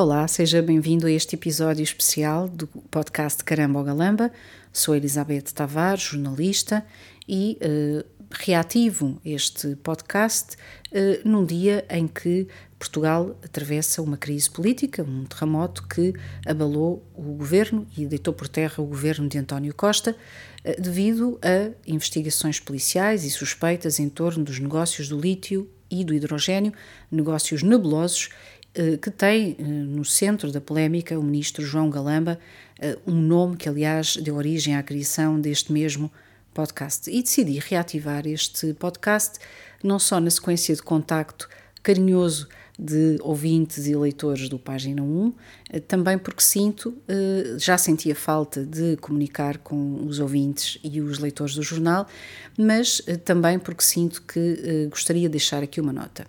Olá, 0.00 0.28
seja 0.28 0.62
bem-vindo 0.62 1.08
a 1.08 1.10
este 1.10 1.34
episódio 1.34 1.82
especial 1.82 2.48
do 2.48 2.68
podcast 2.68 3.42
Caramba 3.42 3.80
ou 3.80 3.84
Galamba. 3.84 4.30
Sou 4.72 4.94
Elizabeth 4.94 5.50
Tavares, 5.52 6.04
jornalista, 6.04 6.86
e 7.28 7.58
uh, 7.60 8.04
reativo 8.30 9.20
este 9.24 9.74
podcast 9.74 10.54
uh, 10.92 11.28
num 11.28 11.44
dia 11.44 11.84
em 11.90 12.06
que 12.06 12.46
Portugal 12.78 13.36
atravessa 13.44 14.00
uma 14.00 14.16
crise 14.16 14.48
política, 14.48 15.02
um 15.02 15.24
terremoto 15.24 15.84
que 15.88 16.14
abalou 16.46 17.04
o 17.12 17.34
governo 17.34 17.84
e 17.96 18.06
deitou 18.06 18.32
por 18.32 18.46
terra 18.46 18.80
o 18.80 18.86
governo 18.86 19.28
de 19.28 19.36
António 19.36 19.74
Costa, 19.74 20.12
uh, 20.64 20.80
devido 20.80 21.40
a 21.42 21.72
investigações 21.84 22.60
policiais 22.60 23.24
e 23.24 23.30
suspeitas 23.32 23.98
em 23.98 24.08
torno 24.08 24.44
dos 24.44 24.60
negócios 24.60 25.08
do 25.08 25.20
lítio 25.20 25.68
e 25.90 26.04
do 26.04 26.14
hidrogênio, 26.14 26.72
negócios 27.10 27.62
nebulosos 27.64 28.28
que 29.00 29.10
tem 29.10 29.56
eh, 29.58 29.62
no 29.62 30.04
centro 30.04 30.52
da 30.52 30.60
polémica 30.60 31.18
o 31.18 31.22
ministro 31.22 31.64
João 31.64 31.90
Galamba, 31.90 32.38
eh, 32.78 32.96
um 33.06 33.14
nome 33.14 33.56
que, 33.56 33.68
aliás, 33.68 34.16
deu 34.16 34.36
origem 34.36 34.76
à 34.76 34.82
criação 34.82 35.40
deste 35.40 35.72
mesmo 35.72 36.10
podcast. 36.54 37.10
E 37.10 37.22
decidi 37.22 37.58
reativar 37.58 38.26
este 38.26 38.72
podcast 38.74 39.38
não 39.82 39.98
só 39.98 40.20
na 40.20 40.30
sequência 40.30 40.74
de 40.74 40.82
contacto 40.82 41.48
carinhoso 41.82 42.48
de 42.78 43.16
ouvintes 43.22 43.88
e 43.88 43.96
leitores 43.96 44.48
do 44.48 44.56
Página 44.56 45.02
1, 45.02 45.32
também 45.88 46.16
porque 46.16 46.40
sinto, 46.40 46.96
já 47.58 47.76
sentia 47.76 48.14
falta 48.14 48.64
de 48.64 48.96
comunicar 48.98 49.58
com 49.58 50.06
os 50.06 50.20
ouvintes 50.20 50.78
e 50.84 51.00
os 51.00 51.18
leitores 51.18 51.56
do 51.56 51.62
jornal, 51.62 52.06
mas 52.56 53.02
também 53.24 53.58
porque 53.58 53.82
sinto 53.82 54.22
que 54.22 54.86
gostaria 54.88 55.22
de 55.22 55.30
deixar 55.30 55.60
aqui 55.62 55.80
uma 55.80 55.92
nota. 55.92 56.24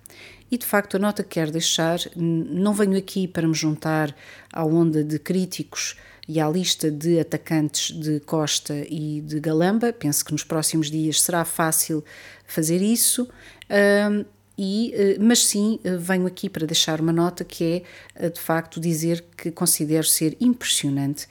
E 0.50 0.58
de 0.58 0.66
facto, 0.66 0.98
a 0.98 1.00
nota 1.00 1.22
que 1.22 1.30
quero 1.30 1.52
deixar, 1.52 2.00
não 2.16 2.74
venho 2.74 2.98
aqui 2.98 3.28
para 3.28 3.48
me 3.48 3.54
juntar 3.54 4.16
à 4.52 4.66
onda 4.66 5.04
de 5.04 5.20
críticos 5.20 5.96
e 6.28 6.40
à 6.40 6.50
lista 6.50 6.90
de 6.90 7.20
atacantes 7.20 7.92
de 7.92 8.20
Costa 8.22 8.74
e 8.90 9.22
de 9.22 9.40
Galamba. 9.40 9.94
Penso 9.94 10.26
que 10.26 10.32
nos 10.32 10.44
próximos 10.44 10.90
dias 10.90 11.22
será 11.22 11.46
fácil 11.46 12.04
fazer 12.48 12.82
isso. 12.82 13.30
E, 14.62 14.92
eh, 14.94 15.18
mas 15.22 15.46
sim, 15.46 15.80
eh, 15.86 15.96
venho 15.96 16.28
aqui 16.28 16.50
para 16.50 16.68
deixar 16.68 17.00
uma 17.00 17.14
nota 17.14 17.46
que 17.46 17.64
é, 17.64 18.26
eh, 18.26 18.30
de 18.30 18.42
facto, 18.42 18.78
dizer 18.78 19.24
que 19.38 19.52
considero 19.52 20.06
ser 20.06 20.36
impressionante 20.42 21.28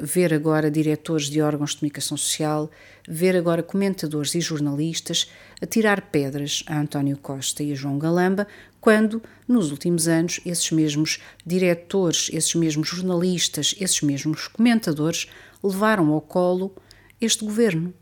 ver 0.00 0.32
agora 0.32 0.70
diretores 0.70 1.26
de 1.26 1.42
órgãos 1.42 1.70
de 1.70 1.78
comunicação 1.78 2.16
social, 2.16 2.70
ver 3.08 3.34
agora 3.34 3.64
comentadores 3.64 4.32
e 4.36 4.40
jornalistas 4.40 5.28
a 5.60 5.66
tirar 5.66 6.02
pedras 6.02 6.62
a 6.68 6.78
António 6.78 7.16
Costa 7.16 7.64
e 7.64 7.72
a 7.72 7.74
João 7.74 7.98
Galamba, 7.98 8.46
quando, 8.80 9.20
nos 9.48 9.72
últimos 9.72 10.06
anos, 10.06 10.40
esses 10.46 10.70
mesmos 10.70 11.18
diretores, 11.44 12.30
esses 12.32 12.54
mesmos 12.54 12.86
jornalistas, 12.86 13.74
esses 13.80 14.00
mesmos 14.02 14.46
comentadores 14.46 15.26
levaram 15.64 16.12
ao 16.12 16.20
colo 16.20 16.72
este 17.20 17.44
governo, 17.44 17.92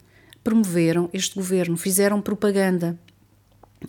promoveram 0.45 1.09
este 1.15 1.35
governo, 1.35 1.79
fizeram 1.79 2.21
propaganda. 2.21 2.99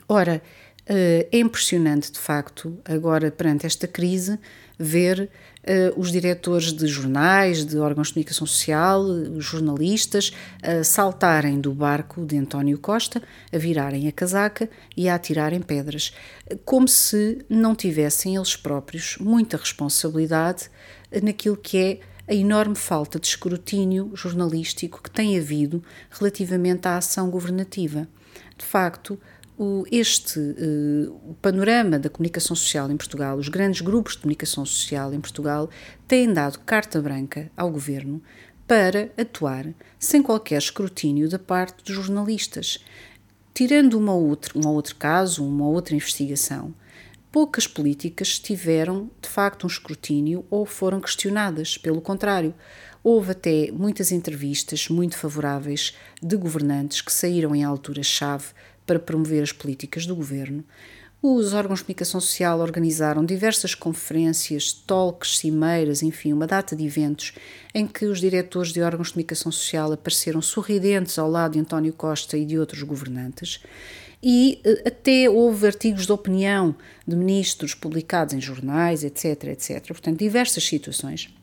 Ora, 0.08 0.42
é 0.86 1.40
impressionante, 1.40 2.12
de 2.12 2.20
facto, 2.20 2.78
agora 2.84 3.32
perante 3.32 3.66
esta 3.66 3.88
crise, 3.88 4.40
ver 4.78 5.30
uh, 5.62 6.00
os 6.00 6.12
diretores 6.12 6.74
de 6.74 6.88
jornais, 6.88 7.64
de 7.66 7.78
órgãos 7.78 8.08
de 8.08 8.14
comunicação 8.14 8.48
social, 8.48 9.02
os 9.02 9.46
jornalistas, 9.46 10.32
uh, 10.64 10.84
saltarem 10.84 11.60
do 11.60 11.72
barco 11.74 12.26
de 12.26 12.38
António 12.38 12.78
Costa, 12.80 13.22
a 13.54 13.58
virarem 13.58 14.08
a 14.08 14.12
casaca 14.12 14.70
e 14.98 15.08
a 15.08 15.16
atirarem 15.16 15.62
pedras, 15.62 16.14
como 16.66 16.88
se 16.88 17.40
não 17.48 17.76
tivessem 17.76 18.36
eles 18.36 18.56
próprios 18.56 19.18
muita 19.20 19.58
responsabilidade 19.58 20.70
naquilo 21.22 21.58
que 21.58 21.78
é 21.78 22.00
a 22.28 22.34
enorme 22.34 22.76
falta 22.76 23.20
de 23.20 23.28
escrutínio 23.28 24.12
jornalístico 24.14 25.02
que 25.04 25.12
tem 25.12 25.38
havido 25.38 25.84
relativamente 26.10 26.88
à 26.88 26.98
ação 26.98 27.30
governativa. 27.30 28.08
De 28.58 28.66
facto, 28.66 29.20
o, 29.58 29.84
este 29.92 30.40
o 31.30 31.36
panorama 31.42 32.00
da 32.00 32.10
comunicação 32.10 32.56
social 32.56 32.90
em 32.92 32.98
Portugal, 32.98 33.38
os 33.38 33.50
grandes 33.50 33.82
grupos 33.82 34.14
de 34.14 34.20
comunicação 34.20 34.66
social 34.66 35.14
em 35.14 35.22
Portugal, 35.22 35.70
têm 36.08 36.32
dado 36.32 36.60
carta 36.60 37.02
branca 37.02 37.52
ao 37.56 37.70
governo 37.70 38.22
para 38.68 39.12
atuar 39.18 39.68
sem 40.00 40.24
qualquer 40.24 40.58
escrutínio 40.58 41.30
da 41.30 41.38
parte 41.38 41.84
dos 41.84 41.94
jornalistas. 41.94 42.80
Tirando 43.54 43.96
uma 43.96 44.14
outra, 44.14 44.58
um 44.58 44.66
outro 44.68 44.96
caso, 44.96 45.46
uma 45.46 45.68
outra 45.68 45.94
investigação, 45.94 46.74
poucas 47.32 47.68
políticas 47.68 48.40
tiveram 48.40 49.10
de 49.22 49.28
facto 49.28 49.66
um 49.66 49.68
escrutínio 49.68 50.46
ou 50.50 50.66
foram 50.66 51.02
questionadas. 51.02 51.78
Pelo 51.78 52.02
contrário, 52.02 52.54
houve 53.04 53.32
até 53.32 53.72
muitas 53.72 54.12
entrevistas 54.12 54.88
muito 54.90 55.18
favoráveis 55.18 55.94
de 56.22 56.36
governantes 56.36 57.02
que 57.02 57.12
saíram 57.12 57.56
em 57.56 57.64
alturas-chave 57.64 58.48
para 58.92 59.00
promover 59.00 59.42
as 59.42 59.54
políticas 59.54 60.06
do 60.06 60.14
governo, 60.14 60.66
os 61.22 61.54
órgãos 61.54 61.80
de 61.80 61.86
comunicação 61.86 62.20
social 62.20 62.60
organizaram 62.60 63.24
diversas 63.24 63.74
conferências, 63.74 64.74
talks, 64.74 65.38
cimeiras, 65.38 66.04
enfim, 66.04 66.34
uma 66.34 66.46
data 66.46 66.76
de 66.76 66.84
eventos 66.84 67.32
em 67.74 67.88
que 67.88 68.06
os 68.06 68.20
diretores 68.20 68.74
de 68.74 68.82
órgãos 68.82 69.08
de 69.08 69.14
comunicação 69.14 69.50
social 69.50 69.94
apareceram 69.94 70.42
sorridentes 70.42 71.18
ao 71.18 71.30
lado 71.30 71.54
de 71.54 71.60
António 71.60 71.94
Costa 71.94 72.38
e 72.38 72.44
de 72.44 72.60
outros 72.60 72.84
governantes. 72.84 73.64
E 74.22 74.60
eh, 74.66 74.84
até 74.86 75.30
houve 75.30 75.68
artigos 75.68 76.06
de 76.06 76.12
opinião 76.12 76.76
de 77.08 77.16
ministros 77.16 77.74
publicados 77.74 78.34
em 78.34 78.42
jornais, 78.42 79.06
etc, 79.06 79.46
etc. 79.46 79.88
Portanto, 79.88 80.20
diversas 80.20 80.66
situações. 80.66 81.34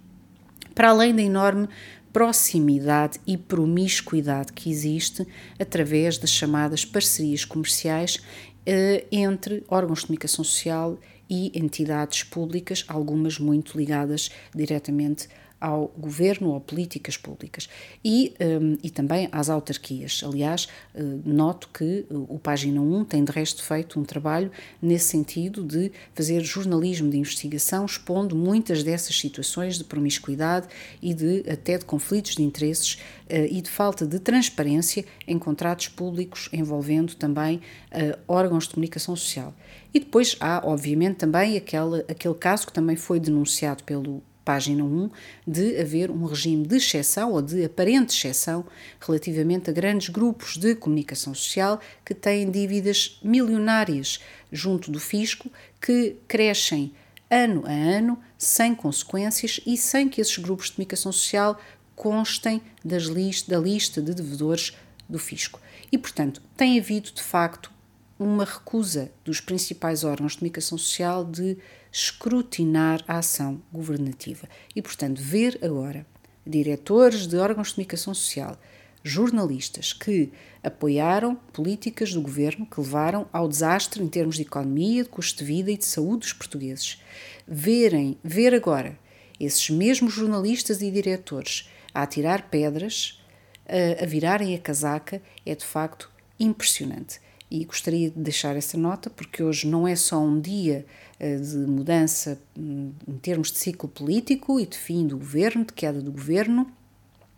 Para 0.74 0.90
além 0.90 1.14
da 1.14 1.22
enorme 1.22 1.68
proximidade 2.12 3.20
e 3.26 3.36
promiscuidade 3.36 4.52
que 4.52 4.70
existe 4.70 5.26
através 5.58 6.18
das 6.18 6.30
chamadas 6.30 6.84
parcerias 6.84 7.44
comerciais 7.44 8.20
eh, 8.66 9.06
entre 9.10 9.64
órgãos 9.68 10.00
de 10.00 10.06
comunicação 10.06 10.44
social 10.44 10.98
e 11.28 11.52
entidades 11.58 12.22
públicas, 12.22 12.84
algumas 12.88 13.38
muito 13.38 13.76
ligadas 13.76 14.30
diretamente 14.54 15.28
ao 15.60 15.88
governo 15.96 16.50
ou 16.50 16.60
políticas 16.60 17.16
públicas 17.16 17.68
e, 18.04 18.34
um, 18.40 18.76
e 18.82 18.90
também 18.90 19.28
às 19.32 19.50
autarquias. 19.50 20.22
Aliás, 20.24 20.68
uh, 20.94 21.22
noto 21.24 21.68
que 21.72 22.06
o 22.10 22.38
Página 22.38 22.80
1 22.80 23.04
tem 23.04 23.24
de 23.24 23.32
resto 23.32 23.62
feito 23.62 23.98
um 23.98 24.04
trabalho 24.04 24.50
nesse 24.80 25.08
sentido 25.08 25.64
de 25.64 25.90
fazer 26.14 26.40
jornalismo 26.42 27.10
de 27.10 27.18
investigação, 27.18 27.84
expondo 27.84 28.36
muitas 28.36 28.82
dessas 28.82 29.18
situações 29.18 29.78
de 29.78 29.84
promiscuidade 29.84 30.68
e 31.02 31.12
de 31.12 31.44
até 31.50 31.78
de 31.78 31.84
conflitos 31.84 32.34
de 32.36 32.42
interesses 32.42 32.94
uh, 32.94 33.46
e 33.50 33.60
de 33.60 33.70
falta 33.70 34.06
de 34.06 34.18
transparência 34.18 35.04
em 35.26 35.38
contratos 35.38 35.88
públicos 35.88 36.48
envolvendo 36.52 37.14
também 37.14 37.56
uh, 37.56 38.18
órgãos 38.28 38.64
de 38.64 38.74
comunicação 38.74 39.16
social. 39.16 39.54
E 39.92 40.00
depois 40.00 40.36
há, 40.38 40.62
obviamente, 40.64 41.16
também 41.16 41.56
aquele, 41.56 42.04
aquele 42.08 42.34
caso 42.34 42.66
que 42.66 42.72
também 42.72 42.94
foi 42.94 43.18
denunciado 43.18 43.82
pelo 43.84 44.22
página 44.48 44.82
1, 44.82 45.10
de 45.46 45.78
haver 45.78 46.10
um 46.10 46.24
regime 46.24 46.66
de 46.66 46.76
exceção 46.76 47.32
ou 47.32 47.42
de 47.42 47.62
aparente 47.66 48.16
exceção 48.16 48.64
relativamente 48.98 49.68
a 49.68 49.74
grandes 49.74 50.08
grupos 50.08 50.56
de 50.56 50.74
comunicação 50.74 51.34
social 51.34 51.78
que 52.02 52.14
têm 52.14 52.50
dívidas 52.50 53.20
milionárias 53.22 54.20
junto 54.50 54.90
do 54.90 54.98
fisco 54.98 55.50
que 55.78 56.16
crescem 56.26 56.94
ano 57.30 57.62
a 57.66 57.70
ano 57.70 58.18
sem 58.38 58.74
consequências 58.74 59.60
e 59.66 59.76
sem 59.76 60.08
que 60.08 60.18
esses 60.18 60.38
grupos 60.38 60.68
de 60.68 60.76
comunicação 60.76 61.12
social 61.12 61.60
constem 61.94 62.62
das 62.82 63.02
list, 63.02 63.50
da 63.50 63.58
lista 63.58 64.00
de 64.00 64.14
devedores 64.14 64.74
do 65.06 65.18
fisco. 65.18 65.60
E, 65.92 65.98
portanto, 65.98 66.40
tem 66.56 66.80
havido 66.80 67.10
de 67.10 67.22
facto 67.22 67.70
uma 68.18 68.44
recusa 68.44 69.12
dos 69.24 69.40
principais 69.40 70.02
órgãos 70.02 70.32
de 70.32 70.38
comunicação 70.38 70.76
social 70.76 71.24
de 71.24 71.56
escrutinar 71.92 73.04
a 73.06 73.18
ação 73.18 73.62
governativa. 73.72 74.48
E, 74.74 74.82
portanto, 74.82 75.20
ver 75.22 75.58
agora 75.62 76.04
diretores 76.44 77.26
de 77.26 77.36
órgãos 77.36 77.68
de 77.68 77.74
comunicação 77.74 78.14
social, 78.14 78.58
jornalistas 79.04 79.92
que 79.92 80.32
apoiaram 80.62 81.36
políticas 81.52 82.12
do 82.12 82.20
governo 82.20 82.66
que 82.66 82.80
levaram 82.80 83.28
ao 83.32 83.48
desastre 83.48 84.02
em 84.02 84.08
termos 84.08 84.36
de 84.36 84.42
economia, 84.42 85.04
de 85.04 85.08
custo 85.08 85.38
de 85.38 85.44
vida 85.44 85.70
e 85.70 85.76
de 85.76 85.84
saúde 85.84 86.20
dos 86.20 86.32
portugueses. 86.32 87.00
Verem, 87.46 88.18
ver 88.24 88.52
agora 88.54 88.98
esses 89.38 89.70
mesmos 89.70 90.12
jornalistas 90.12 90.82
e 90.82 90.90
diretores 90.90 91.68
a 91.94 92.02
atirar 92.02 92.50
pedras, 92.50 93.22
a, 93.66 94.02
a 94.02 94.06
virarem 94.06 94.54
a 94.54 94.58
casaca, 94.58 95.22
é 95.46 95.54
de 95.54 95.64
facto 95.64 96.10
impressionante 96.40 97.20
e 97.50 97.64
gostaria 97.64 98.10
de 98.10 98.18
deixar 98.18 98.56
essa 98.56 98.76
nota 98.76 99.08
porque 99.08 99.42
hoje 99.42 99.66
não 99.66 99.86
é 99.88 99.96
só 99.96 100.20
um 100.20 100.40
dia 100.40 100.84
eh, 101.18 101.36
de 101.36 101.56
mudança 101.56 102.40
hum, 102.56 102.92
em 103.06 103.18
termos 103.18 103.50
de 103.50 103.58
ciclo 103.58 103.88
político 103.88 104.60
e 104.60 104.66
de 104.66 104.76
fim 104.76 105.06
do 105.06 105.16
governo, 105.16 105.64
de 105.64 105.72
queda 105.72 106.00
do 106.00 106.12
governo, 106.12 106.70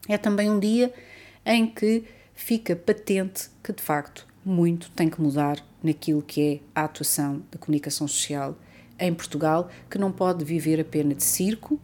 é 0.09 0.19
também 0.19 0.51
um 0.51 0.59
dia 0.59 0.93
em 1.47 1.67
que 1.67 2.05
fica 2.35 2.75
patente 2.75 3.51
que 3.63 3.73
de 3.73 3.83
facto 3.83 4.27
muito 4.45 4.91
tem 4.91 5.09
que 5.09 5.21
mudar 5.21 5.65
naquilo 5.83 6.23
que 6.23 6.41
é 6.41 6.61
a 6.75 6.85
atuação 6.85 7.43
da 7.51 7.59
comunicação 7.59 8.09
social 8.09 8.59
em 8.99 9.15
Portugal 9.15 9.71
que 9.89 9.99
não 9.99 10.11
pode 10.11 10.45
viver 10.45 10.81
apenas 10.81 11.19
de 11.19 11.25
circo 11.25 11.81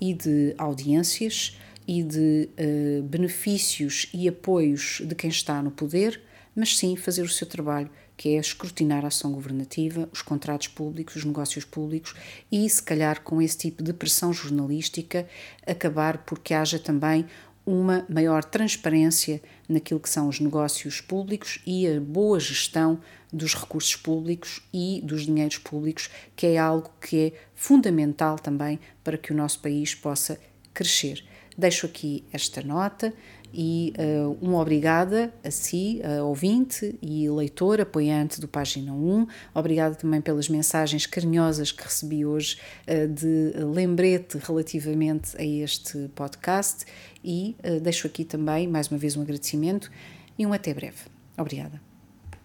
e 0.00 0.14
de 0.14 0.54
audiências 0.56 1.58
e 1.86 2.02
de 2.02 2.48
uh, 2.58 3.02
benefícios 3.02 4.08
e 4.14 4.28
apoios 4.28 5.02
de 5.04 5.14
quem 5.14 5.28
está 5.28 5.60
no 5.60 5.70
poder, 5.70 6.20
mas 6.54 6.76
sim 6.76 6.96
fazer 6.96 7.22
o 7.22 7.28
seu 7.28 7.46
trabalho, 7.46 7.90
que 8.16 8.30
é 8.30 8.38
escrutinar 8.38 9.04
a 9.04 9.08
ação 9.08 9.32
governativa, 9.32 10.08
os 10.12 10.20
contratos 10.20 10.68
públicos, 10.68 11.16
os 11.16 11.24
negócios 11.24 11.64
públicos 11.64 12.14
e, 12.52 12.68
se 12.68 12.82
calhar, 12.82 13.22
com 13.22 13.40
esse 13.40 13.56
tipo 13.56 13.82
de 13.82 13.92
pressão 13.92 14.32
jornalística, 14.32 15.26
acabar 15.66 16.18
porque 16.18 16.52
haja 16.52 16.78
também 16.78 17.24
uma 17.64 18.04
maior 18.08 18.44
transparência 18.44 19.40
naquilo 19.68 20.00
que 20.00 20.08
são 20.08 20.28
os 20.28 20.40
negócios 20.40 21.00
públicos 21.00 21.60
e 21.66 21.86
a 21.86 22.00
boa 22.00 22.40
gestão 22.40 23.00
dos 23.32 23.54
recursos 23.54 23.94
públicos 23.96 24.60
e 24.72 25.00
dos 25.04 25.24
dinheiros 25.24 25.58
públicos, 25.58 26.10
que 26.34 26.46
é 26.46 26.58
algo 26.58 26.90
que 27.00 27.16
é 27.16 27.32
fundamental 27.54 28.38
também 28.38 28.80
para 29.04 29.16
que 29.16 29.32
o 29.32 29.36
nosso 29.36 29.60
país 29.60 29.94
possa 29.94 30.38
crescer. 30.74 31.24
Deixo 31.56 31.86
aqui 31.86 32.24
esta 32.32 32.62
nota 32.62 33.12
e 33.52 33.92
uh, 33.98 34.36
uma 34.40 34.58
obrigada 34.58 35.32
a 35.44 35.50
si, 35.50 36.00
uh, 36.04 36.24
ouvinte 36.24 36.98
e 37.02 37.28
leitor, 37.28 37.80
apoiante 37.80 38.40
do 38.40 38.48
Página 38.48 38.92
1. 38.92 39.26
Obrigada 39.54 39.94
também 39.94 40.20
pelas 40.20 40.48
mensagens 40.48 41.06
carinhosas 41.06 41.72
que 41.72 41.82
recebi 41.82 42.24
hoje 42.24 42.58
uh, 42.86 43.08
de 43.08 43.52
lembrete 43.64 44.38
relativamente 44.38 45.36
a 45.36 45.44
este 45.44 46.08
podcast 46.14 46.84
e 47.24 47.56
uh, 47.64 47.80
deixo 47.80 48.06
aqui 48.06 48.24
também 48.24 48.68
mais 48.68 48.88
uma 48.88 48.98
vez 48.98 49.16
um 49.16 49.22
agradecimento 49.22 49.90
e 50.38 50.46
um 50.46 50.52
até 50.52 50.72
breve. 50.72 50.98
Obrigada. 51.36 51.89